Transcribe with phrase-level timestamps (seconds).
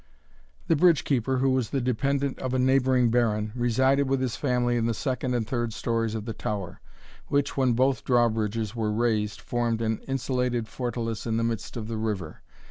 [0.67, 4.75] The bridge keeper, who was the dependant of a neighbouring baron, resided with his family
[4.75, 6.81] in the second and third stories of the tower,
[7.27, 11.97] which, when both drawbridges were raised, formed an insulated fortalice in the midst of the
[11.97, 12.41] river.